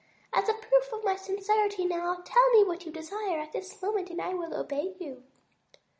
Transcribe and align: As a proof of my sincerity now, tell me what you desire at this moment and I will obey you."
As 0.33 0.49
a 0.49 0.55
proof 0.55 0.91
of 0.91 1.03
my 1.03 1.15
sincerity 1.15 1.85
now, 1.85 2.23
tell 2.25 2.49
me 2.53 2.63
what 2.63 2.87
you 2.87 2.91
desire 2.91 3.37
at 3.39 3.51
this 3.51 3.79
moment 3.83 4.09
and 4.09 4.19
I 4.19 4.33
will 4.33 4.55
obey 4.59 4.95
you." 4.99 5.21